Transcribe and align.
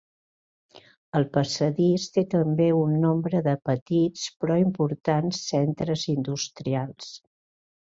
El 1.19 1.27
passadís 1.35 2.07
té 2.15 2.23
també 2.31 2.71
un 2.79 2.97
nombre 3.03 3.43
de 3.49 3.55
petits 3.71 4.25
però 4.41 4.59
importants 4.65 5.45
centres 5.53 6.09
industrials. 6.17 7.15